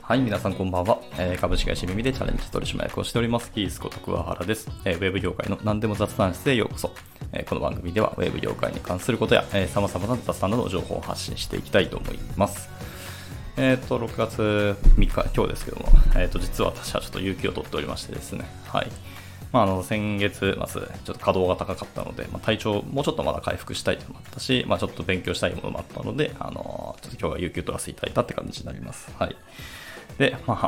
[0.00, 1.02] はい、皆さんこんばんは。
[1.18, 4.70] えー、株式会社耳でチャレンジ取締役をしております、キースこと桑原です。
[4.86, 6.92] えー、ウェブ業界の何でも雑談室へようこそ。
[7.32, 12.70] えー、この番組ではウェブ業界に関することや、えー、様々な雑談などの情報を発信していきたいと思います。
[13.58, 18.88] えっ、ー、と、6月3日、今日ですけども、えっ、ー、と、実は私はちょっと有給を取っておりましてですね、はい。
[19.52, 29.10] まあ、あの先月末、ちょっと稼働が高かったので、まあ、体調、もうちょっとまだ回復したいというのもあったし、まあ、ちょっと勉強したいものもあったので、あのちょっと今日は有給取らせていただいたって感じになります。
[29.18, 29.36] はい。
[30.18, 30.58] で、ま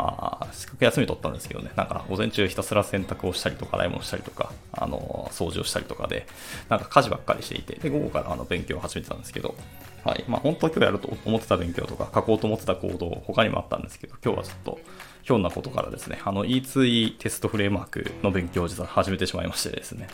[0.40, 6.26] あ、せっかく休み取ったんですけどね、なんか午前中ひたすら洗濯をしたりとか、洗い物したりとか、あの、掃除をしたりとかで、
[6.68, 9.56] なんか家事ばっかりしていて、で、午後からあの勉強を始めてたんですけど、
[10.04, 10.24] はい。
[10.28, 14.78] まあ、本当は今日やると思ってた勉強とか、書こうと思ってた行動、他にもあったんですけど、今日はちょっと、
[15.22, 20.08] ひょんなことからですね、あの E2E テストフレームワークの勉強を実は始めてしまいましてですね。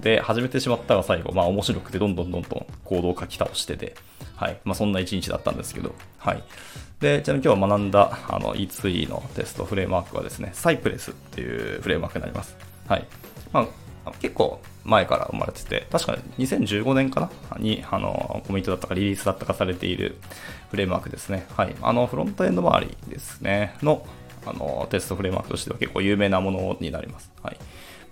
[0.00, 3.94] で、始めてしまったが最後、まあ面白くてどんどんどんどん行動を書き倒してて、
[4.34, 4.60] はい。
[4.64, 6.42] まあそんな一日だったんですけど、はい。
[7.00, 12.56] で、ちなみに今日学んだあの E2E のテストフレームワークはですね、サイプレスっていうフレームワークになります。
[12.86, 13.06] はい。
[13.52, 13.66] ま
[14.04, 17.58] あ、結構前から生まれてて、確かに2015年かな？
[17.58, 20.16] に、あの、コミットだったかリリースだったかされている
[20.70, 21.46] フレームワークですね。
[21.56, 21.74] はい。
[21.80, 24.06] あの、フロントエンド周りですね、の、
[24.44, 27.32] あの、テストフレームワークとしては結構有名なものになります。
[27.42, 27.56] はい。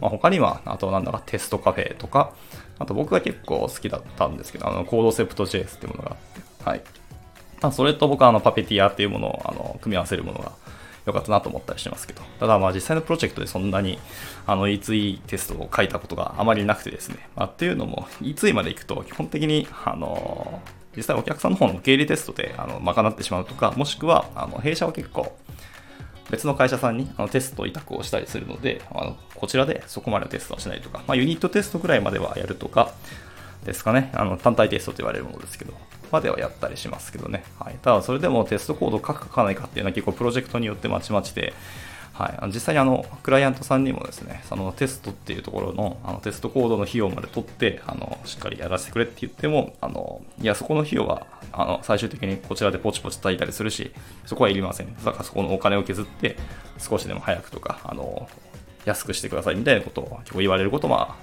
[0.00, 2.32] まあ、他には、あとなんだかテストカフェとか、
[2.78, 6.16] あと僕が結構好きだったんですけど、あの、コードセプト JS っていうものがあっ
[6.64, 6.82] て、はい。
[7.60, 10.52] まあ、それと僕はあの、パペティアっていうものを、あの、組み合わせるものが
[11.08, 13.98] 良かったなと思ったりしますけど、ただまあ実際のプロジェクトでそんなに
[14.46, 20.60] あの E2 テストを書いたことがあまりなくてですね、まあ、っていうのも E2 まで行くと基本的にあの
[20.94, 25.34] 実際お客さんの方の受け入れテストであの賄ってしまうとか、もしくはあの弊社は結構
[26.30, 32.92] 別の会社さんにあのテスト委託をしたりするので、あのこちらでそこまでのテストはしないとか、まあ、ユニットテストぐらいまではやるとか
[33.64, 35.72] ですかね、あの単体テストと言われるものですけど、
[36.10, 37.44] まではやったりしますけどね。
[37.58, 41.52] はい、ただ、それでもテストコードを書くか書かないかっていうのは結構プロジェクトによってまちまちで、
[42.12, 53.92] はい、実際にあのクライアントさんにもですね、そのテストっていうところのあのテストコードの費用まで取ってあのしっかりやらせてくれって言っても、あのいや、そこの費用はあの最終的にこちらでポチポチ炊いたりするし、
[54.26, 54.92] そこはいりません。
[54.96, 56.36] だからそこのお金を削って
[56.78, 58.28] 少しでも早くとか、あの
[58.84, 61.14] 安くしてくださいみたいなことを結構言われることも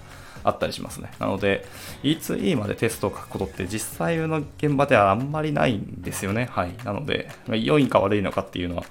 [0.46, 1.12] あったりしますね。
[1.20, 1.66] なので、
[2.04, 6.48] E2E までテストを書くことって実際の現場ではあんまりないんですよね。
[6.52, 6.72] はい。
[6.84, 8.84] なので、良いか悪いのかっていうのは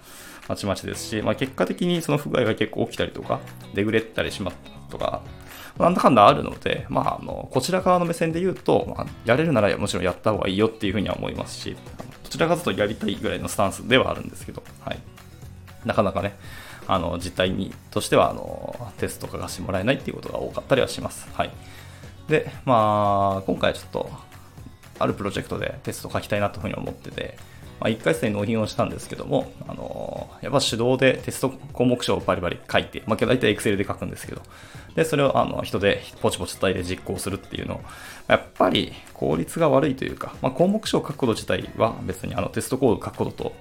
[0.48, 3.40] まちまちですし、まあ、結果的にその不具合が結構起きたりとか、
[3.72, 4.54] デグレったりしまっ
[4.88, 5.22] たとか、
[5.78, 11.76] なんだかんだあるので、まあ、あのこちら側の目線で言うと、まあ、やれるならもちろんやった方がいいよっていうふうには思いますし、
[12.24, 14.98] どちらかというとやりたいぐらいのスタンスではあるんですけど、はい、
[15.84, 16.36] なかなかね、
[16.86, 21.28] あの実態にとしてはあのテスト書かせてもらえないっていうことが多かったりはします。
[21.32, 21.50] はい、
[22.28, 24.10] で、まあ、今回ちょっと
[24.98, 27.36] あるプロジェクトでテスト書きたいなというふうに思ってて、
[27.80, 34.42] まあ、1回戦納品をしたんですけども、あのやっぱ手動でテスト項目書をバリバリ書いて、まあ、大体 Excel で書くんですけど、
[34.94, 37.80] で、それをあの人でポチポチ伝えて実行するっていうのを、
[38.28, 43.52] やっぱり効率が悪いというか、まあ、項目書を書くこと自体は別にあのテストコードを書くことと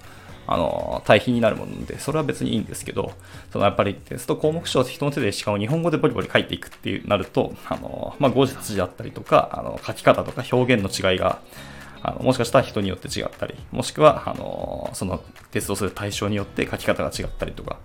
[0.45, 3.13] あの、対比になるもので、それは別にいいんですけど、
[3.51, 11.39] そのやっぱりテスト項目書を人の手でしかも日本語でボリボリ書いていくっていうなると、あの、まあ、誤字だったりとか、あの、書き方とか表現の違いが、
[12.05, 17.77] あのもしかしたら人によって違ったり、もしくは、あの、そのテストする対象によって書き方が違ったりとか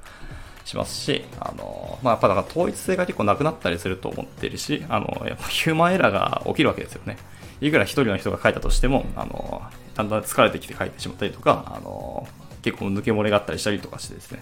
[0.64, 7.16] しますし、あの、まあ、やっぱだから統一性が結構なくなったりすると思ってるし、あの、やっぱヒューマンエラーが起きるわけですよね。
[7.60, 9.62] いくら一人の人が書いたとしても、あの、
[9.94, 12.26] だんだん疲れてきて書いてしまったりとか、あの、
[12.62, 14.40] 結構抜け漏れがあったりしたりとかしてですね、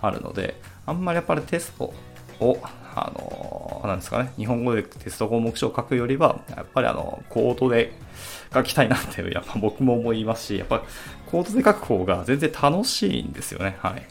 [0.00, 1.92] あるので、あんまりやっぱりテスト
[2.40, 2.58] を、
[2.94, 7.92] あの、なんですかね、日本語でテスト項目書を書くよりは、やっぱりあの、コードで
[8.52, 10.82] 書きたいなって、やっぱ僕も思いますし、やっぱ
[11.30, 14.06] コードで書く方が全然楽しいんですよね、はい。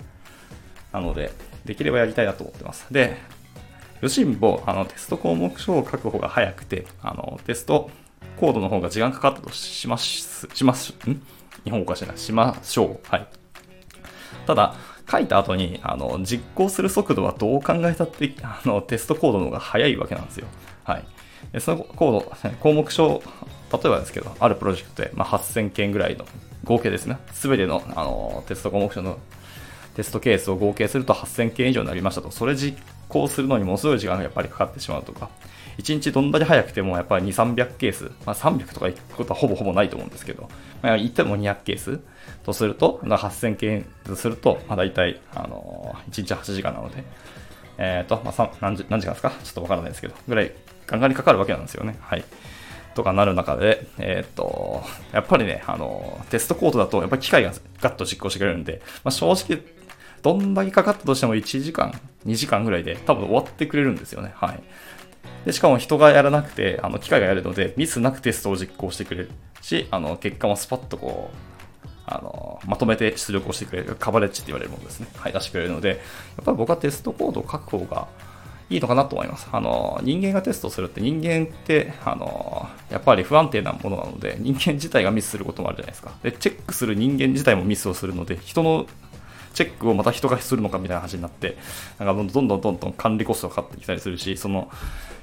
[0.93, 1.31] なので、
[1.65, 2.87] できればやりたいなと思ってます。
[2.91, 3.17] で、
[4.01, 7.89] よしんぼ、あの、テスト項目書を書く方が早くて、あの、テスト
[8.39, 11.21] コードの方が時間かかったとします、します、ん
[11.63, 13.07] 日本語化しいな、しましょう。
[13.07, 13.27] はい。
[14.45, 14.75] ただ、
[15.09, 20.47] 書いた後に、あの、実行する速度はどう考えたって、あの、テストコードの方が速いわけなんですよ。
[20.83, 21.05] はい。
[21.51, 23.21] でそのコード、項目書、
[23.71, 26.25] 例えばですけど、あるプロジェクトで、まあ、8000件ぐらいの
[26.63, 27.17] 合計ですね。
[27.33, 29.17] すべての、あの、テスト項目書の
[29.95, 32.31] テストケースを合計すると8000件以上になりましたと。
[32.31, 32.77] それ実
[33.09, 35.29] 行するのにものすごい時間がやっぱりかかってしまうとか。
[35.79, 40.49] 1日どんだけ早くてもやっぱり2、300ケース、まあ、300とかいくことはほぼほぼないと思うんですけど、
[40.81, 41.99] まあ、言っても200ケース。
[42.43, 47.03] とすると、8000件とすると、まあ、大体、あのー、1日8時間なので、
[47.77, 49.31] えっ、ー、と、まあ、何時何時間ですか？
[49.43, 50.51] ちょっとわからないですけど、ぐらい
[50.87, 51.97] ガンガンにかかるわけなんですよね。
[52.01, 52.23] はい。
[52.95, 54.83] とかなる中で、えっ、と、
[55.13, 59.61] やっぱりね、あの、テストコードだと、やっぱり機械がガッと実行してくれるんで、まあ、正直、
[60.21, 64.31] どんだけかかったとしても1時間、2時間ぐらいで多分終わってくれるんですよね。
[64.35, 64.63] はい。
[65.45, 69.31] で、しかも人がやらなくて、あの、機械がやるので、ミスなくテストを実行してくれる
[69.61, 71.37] し、あの、結果もスパッとこう、
[72.05, 75.07] あの、まとめて出力をしてくれる、カバレッジって言われるものですね。
[75.15, 75.97] はい、出してくれるので、やっ
[76.45, 78.07] ぱり僕はテストコードを書く方が
[78.69, 79.47] いいのかなと思います。
[79.51, 86.11] あの、人間がテストするって人間って、あの、やっぱり不安定なものなので、人間自体がミスすることもあるじゃないですか。
[86.23, 88.85] で、チェックする人間自体もミスをするので、人の
[89.53, 91.57] チェックをまた人がするのかみたいな話になって、
[91.97, 94.69] なんかどんどんどんどんどん管理コストがかかってきたりするし、その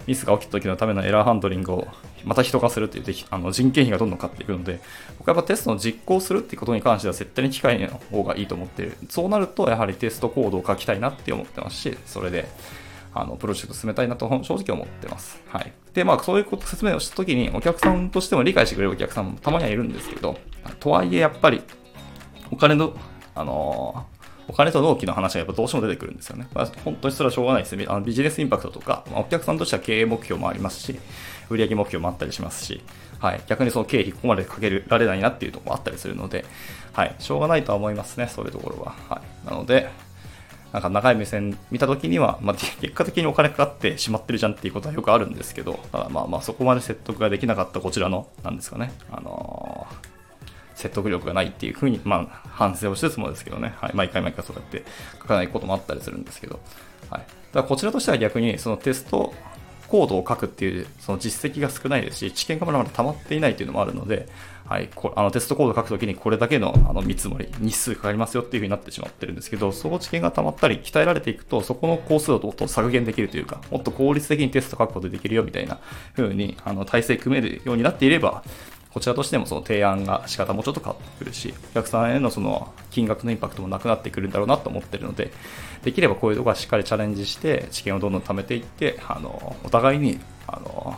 [0.07, 1.89] ミスが起きた時のためのエラーハンドリングを
[2.25, 4.81] また人がするって言って、あの人件費がどんどんかかっていくので、
[5.19, 8.97] 僕はやっぱテストの実行するっていうことに関しては絶対に機械の方がいいと思ってる。
[9.09, 12.49] そうなると、やはりテストコードを書きたいなって思ってますし、それで、
[13.15, 15.41] あの、プロジェクト進めたいなと正直思ってます。
[15.49, 15.73] はい。
[15.95, 20.39] で、まあ、そういうこと説明をしたときに、お客さんとしても理解してくれるお客さんもたまにはいるんですけど、
[20.81, 21.63] とはいえ、やっぱり、
[22.51, 22.95] お金の、
[23.35, 24.07] あの
[24.49, 26.47] お金と納期の話がやっぱどうしても出てくるんですよね。
[26.55, 27.87] まあ、本当にそれはしょうがないですね。
[27.89, 30.99] あのビジネスインパクトとか、まあ、お客さんとしては経営目標もありますし、
[31.51, 32.83] 売上目標もあったりしますし、
[33.19, 36.45] はい、逆にその経費ここまでかけられないなっていうところもあったりするので、
[36.93, 38.95] はい、しょうがないとは思いますね、そういうところは。
[39.09, 39.89] はい、なので、
[40.73, 50.16] なんか長い目線見たときには、まあ、結果的にお金かかってしまってるじゃんっていうことはよくあるんですけど、ただまあまあそこまで説得ができなかったこちらの、なんですかね、あのー、
[50.77, 54.85] 説得力がないっていうふうに、まあ、反省をしつつもですけどね、はい、毎回毎回そうやって
[55.21, 56.61] 書かないこともあったりするんですけど、
[57.11, 59.35] はい、だからこちらとしては逆にそのテスト
[59.89, 64.29] コードを書くっていうその実績が少ないですし、知見がまだまだ溜まっていないというのもあるので、
[64.67, 75.79] はい、こあのテストコードを書くときにこれだけのあの見積もり、日数かかりますよっていうふうになってしまってるんですけど、その知見が溜まったり、鍛えられていくと、そこの工数をどんどん削減できるというか、もっと効率的にテスト書くことできるよみたいな
[76.17, 78.43] 風に、あの体制組めるようになっていれば、
[78.97, 85.33] こちらとしてもその提案が仕方もちょっと変わってくるし、お客さんへのその金額のインパクトもなくなってくるんだろうなと思ってるので、
[85.83, 90.97] できればこういうところはしっかりチャレンジして、知見をどんどん貯めていって、あのお互いに、あの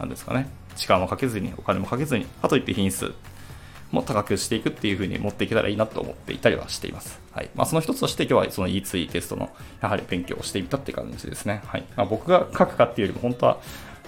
[0.00, 3.14] なんですかね、時間もかけずに、お金もかけずに、かといって品質
[3.92, 7.20] も高くしていくっていう風に持っていけたらいいなと思っていたりはしています。
[7.30, 7.50] はい。
[7.54, 9.48] まあ、その一つとして今日はその E2 テストの
[9.80, 11.62] やはり勉強をしていったって感じですね。
[11.66, 11.84] はい。
[11.96, 13.60] まあ、僕が書くかっていうよりも本当は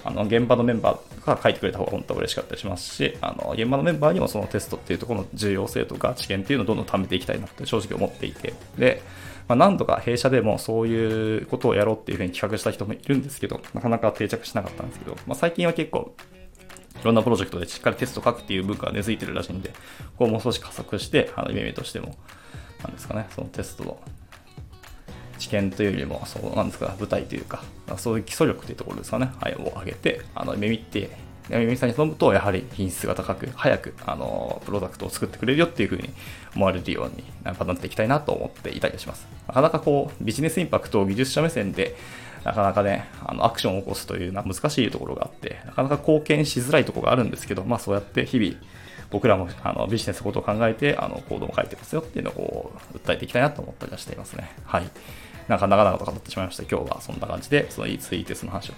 [0.05, 9.03] あの現場のメンバーが書いてくれた方が本当は嬉しかったりしますし、あの現場のメンバーにもそのテストっていうところの重要性とか知見っていうのをどんどん貯めていきたいなって正直思っていて、で、
[9.49, 16.15] まあ、何度か弊社でもそういうことをやろうっていうふうに企画した人もいるんですけど、なかなか定着しなかったんですけど、まあ、最近は結構
[17.01, 19.77] いろんなプロジェクトでしっかりテスト書くっていう文化が根付いてるらしいんで、こ
[20.25, 22.17] こもう少し加速して、あの、イメージとしても、
[22.83, 23.99] なんですかね、そのテストの
[25.39, 27.63] 知見というよりも、そうなんですか、舞台というか、
[27.97, 31.11] そういう基礎力というところですかね、はい、を上げて、あの、耳って、
[31.51, 36.09] 耳さんに頼むと、やはり品質が高く、早く、あの、プロダクトを作ってくれるよっていうふうに
[36.57, 39.27] 思われるように、やっぱなっていきたいなと思っていたりします。
[39.49, 41.97] なかなかこう、ビジネスインパクトを技術者目線で、
[42.45, 48.57] なかなかね、あのアクションを起こすというのは難しいところがあって、なかなか貢献しづらいところがあるんですけど、まあそうやって日々、
[49.11, 54.51] 僕らもあのビジネスのことを考えて、あのコードを書いてますよっていうのをこう訴えていきたいなと思ったりはしていますね。
[54.65, 54.91] はい。
[55.49, 56.63] なんか長々と語ってしまいました。
[56.63, 58.75] 今日はそんな感じで、その E2 テスの話を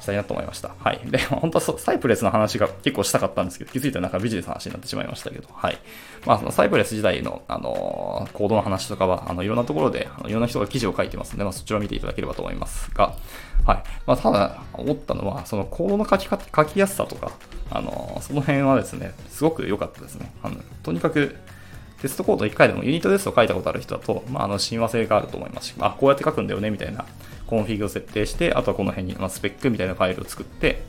[0.00, 0.74] したいなと思いました。
[0.78, 1.00] はい。
[1.04, 5.78] で、本当はサイプレスの話が結構したかったんですけど、気づいたらなんかビジネスの話になってしまいましたけど、はい。
[6.24, 13.14] まあ、そのサイプレス時代の、あのー、コードの話とかは、あの、いろんなところで、あのいろんな人が記事を書いてますので、まあ、そちらを見ていただければと思いますが、
[13.68, 13.82] はい。
[14.06, 17.32] まあ、ただ、思ったのは、そのコードの書き書きやすさとか、
[17.70, 20.32] あの、その辺はですね、すごく良かったですね。
[20.42, 21.36] あのとにかく、
[22.00, 27.04] テストコード1回でもユニットテスト書いたことある人だと、まあ、あの親和性があると思いますし、あ、こうやって書くんだよねみたいな
[27.46, 30.82] コンフィグを設定して、あとはこの辺に、まあ、スペックみたいなファイルを作って、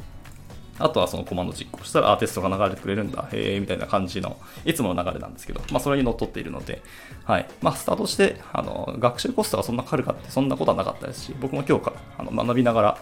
[0.79, 6.81] あとはそのコマンド実行したら、あ、テストが流れてくれるんだ、へえ、みたいな感じの、いつもの流れなんですけど、まあ、それにのっとっているので、
[7.25, 7.47] はい。
[7.61, 12.97] まあ、スタートして、あの、学習コストがそんなかかるかって、そんなことはなかったですし、僕も今日からあの学びながら、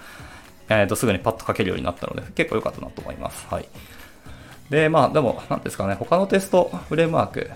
[0.69, 3.47] えっ、ー、と、すぐにパッと書けるようになったので、結構良かったなと思います。
[3.49, 3.67] はい。
[4.69, 7.49] で、まあ、でも、なんですかね、他のテストフレームワーク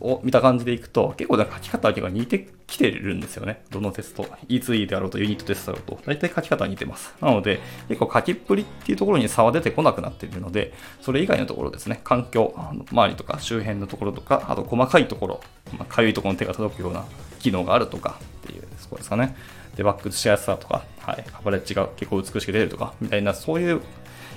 [0.00, 3.62] を見た感じでいくと、結構書き方が似てきてるんですよね。
[3.70, 4.24] どのテスト。
[4.48, 7.14] E2E であろうと、ユニットテストだろうと、大体書き方は似てます。
[7.22, 12.54] なので、結構書きっぷりっていうところに差は出てこなくなっているので、それ以外のところですね、環境、
[12.92, 15.40] 周りとか周辺のところとか、あと細かいところ、
[15.78, 17.04] まあ、かゆいところに手が届くような
[17.38, 19.34] 機能があるとかっていう、そこですかね。
[19.76, 23.80] デバッグしやすさとか、はい、カバレッジが結構美しく出るとか、みたいな、そういう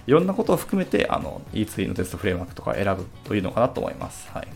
[0.08, 4.30] いろんなことを含めて、あの、E2 のテストフレームワークとか選ぶというのかなと思います。
[4.34, 4.48] はい。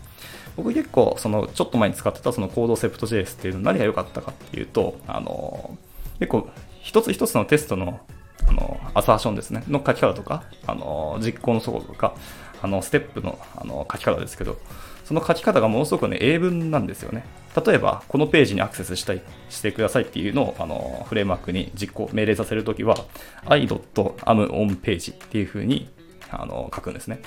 [0.56, 5.78] 僕結構、その、ちょっと前に使ってたそのコードセプト JS っていうの何が良かったかっていうと、あの、
[6.20, 6.50] 結構、
[6.82, 8.00] 一つ一つのテストの
[8.48, 12.16] あの、アサーションですね、の書き方とか、あの、実行の速度とか、
[12.66, 14.58] あの、ステップのあの書き方ですけど、
[15.04, 17.24] その書き方がものすごくね、英文なんですよね。
[17.64, 22.98] 例えば、このページにアクセスしたい、してくださいっていうのを、あの、フレームワークに実行、命令させるときは、
[23.46, 25.90] i.amOnPage っていう風に、
[26.32, 27.20] あの、書くんですね。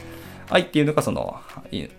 [0.51, 1.41] i っていうのがその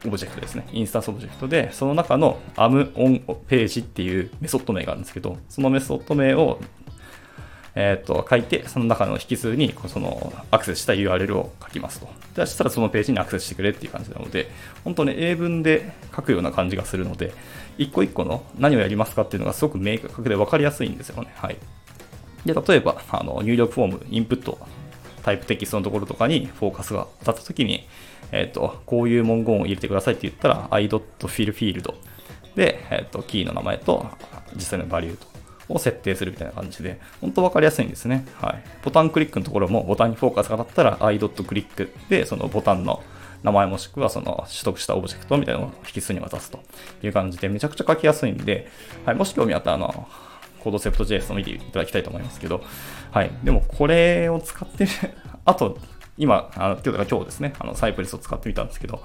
[0.06, 0.68] オブジェクトですね。
[0.72, 6.60] インスタンスオブジェクトで、その中の amOnPage っていうメソッド名があるんですけど、そのメソッド名を
[7.76, 12.10] え、ー、と、書いて、その中の引数に、その、アクセスした URL を書きますと。
[12.36, 14.50] そしたらそのページにアクセスしてくれっていう感じなので、
[14.84, 17.34] 本当ね、英文で書くような感じがするので、
[17.78, 21.32] 一個一個の何をやりますかっていうのがすごく明確で分かりやすいんですよね。
[21.36, 21.58] はい。
[22.46, 24.58] で、例えば、あの、入力フォーム、インプット、
[25.24, 27.88] タイプテキストのところとかにフォーカスが立ったときに、
[28.32, 31.94] えっ、ー、と、こういう文言を入れてくださいって言ったら、i.fillfield
[32.56, 34.06] で、えっ、ー、と、キーの名前と
[34.56, 35.28] 実際のバリューと
[35.70, 38.26] を設定するみたいな感じで、本当分かりやすいんですね。
[38.42, 38.64] はい。
[38.84, 43.04] ボタンクリックのところもボタンにフォーカスが当たったら i.click で、そのボタンの
[43.44, 46.60] 名前もしくはその取得したオブジェクトみたいなのを引数に渡すと
[47.04, 48.68] いう感じで、めちゃくちゃ書きやすいんで、
[49.06, 50.08] はい、もし興味あったら、あの、
[50.60, 52.64] コードセプト JS を見ていただきたいと思いますけど、
[53.12, 53.32] はい。
[53.44, 54.92] でもこれを使ってる、
[55.46, 55.78] あと、
[56.20, 59.02] 今、あの、っていうか今日ですね、あの、サイプレスを使ってみたんですけど、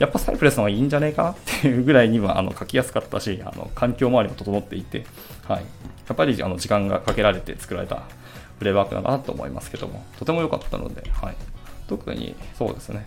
[0.00, 5.06] やっぱサイプレスの方がいいんじゃねえかなっていうぐらいには、あの、書きやすかったし、あの、環境周りも整っていて、
[5.46, 5.58] はい。
[5.60, 5.64] や
[6.12, 8.02] っぱり、あの、時間がかけられて作られた
[8.58, 11.36] フレームワークだなと思いますけども、とても良かったので、はい。
[11.86, 13.06] 特に、そうですね、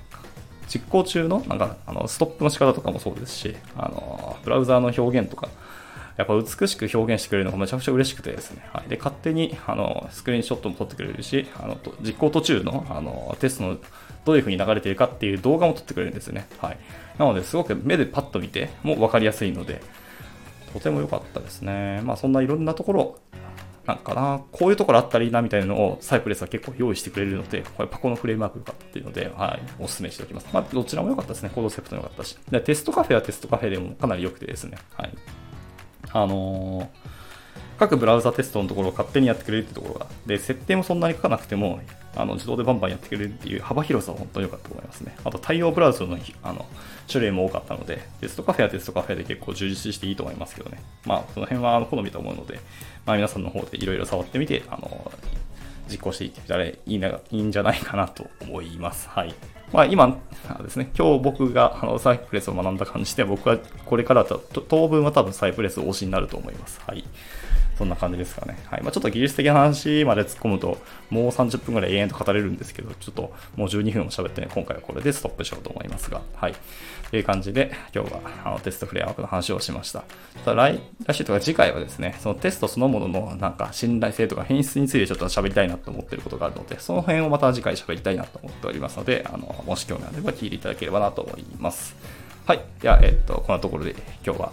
[0.67, 5.49] 実行中の、なんか、あの、ストップの仕方とかもそうですし、あの、ブラウザーの表現とか、
[6.17, 8.67] やっぱ美しく表現してくれるのがめちゃくちゃ嬉しくてですね。
[8.73, 13.77] はい、で、勝手にあのスクリーンショットも撮ってくれるし、あの実行途中のあのテストの
[14.25, 16.47] どういう風に流れているかっていう動画も撮ってくれるんですね。
[16.59, 16.77] はい。
[17.17, 19.81] なので、すごく目でパッと見ても分かりやすいので、
[20.73, 22.01] とても良かったですね。
[22.03, 23.19] まあ、そんないろんなところ、
[23.85, 30.47] なんかな、こういうところあったらいいなみたいなのをサイプレスは結構用意してくれるので、これパコのフレームワークかったっていうので、はい、お勧めしておきます。
[30.53, 31.51] まあ、どちらも良かったですね。
[31.53, 32.37] コードセプトも良かったし。
[32.49, 35.13] でテストカフェはテストカフェでもかなり良くてですね、はい。
[36.13, 36.89] あの、
[37.79, 41.79] 各ブラウザテストのところを勝手にやってくれるってところが、で、設定もそんなに書かなくても、
[42.15, 45.15] あの自動でバンバンやってくれるっていう幅広さは本当に良かったと思いますね。
[45.23, 46.65] あと対応ブラウザのあの
[47.07, 50.81] 種類も多かったので、テストカフェはテストカフェで結構充実していいと思いますけどね。
[51.05, 52.59] まあ、その辺は好みと思うので、
[53.05, 55.11] まあ皆さんの方でいろいろ触ってみて、あの、
[55.91, 59.09] 実行していったらいいないいんじゃないかなと思います。
[59.09, 59.33] はい。
[59.71, 60.19] まあ今
[60.61, 66.81] ですね、今日僕があのサイプレスを学んだ感じで、僕はこれからだと当分は多分サイプレス推しになると思います。
[66.85, 67.03] はい。
[67.77, 68.57] そんな感じですかね。
[68.69, 68.83] はい。
[68.83, 70.77] まあ、ちょっと技術的な話まで突っ込むと、
[71.09, 76.53] もう30分ぐらい永遠と語れるんですけど、ちょっともう12分も喋ってね、今回はこれでストップしようと思いますが、はい。
[77.09, 80.03] という感じで、今日はあのテストフレアワークの話をしました。
[80.45, 91.95] ただ来、来週とか次回はですね、そのテストそのもののなんか信頼性とか品質についてちょっと喋りたいなと思ってることがあるので、その辺をまた次回喋りたいなと思っておりますので、あの、もし興味あれば聞いていただければなと思います。
[92.45, 92.61] はい。
[92.81, 94.51] では、えっと、こんなところで今日は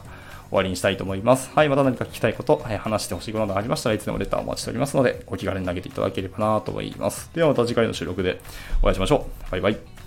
[0.51, 1.51] 終わりにしたいと思います。
[1.55, 7.31] はい、また何か聞きたいこと、話してほしいことなどありましたらいつでもレターお待ちしておりますので、お気軽に投げていただければなと思います。
[7.35, 8.41] ではまた次回の収録で
[8.83, 9.51] お会いしましょう。
[9.51, 9.98] バイバイ。